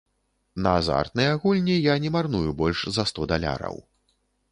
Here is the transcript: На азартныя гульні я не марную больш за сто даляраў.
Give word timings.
На 0.67 0.71
азартныя 0.77 1.35
гульні 1.43 1.75
я 1.91 1.97
не 2.05 2.09
марную 2.15 2.55
больш 2.63 2.79
за 2.95 3.07
сто 3.11 3.29
даляраў. 3.33 3.77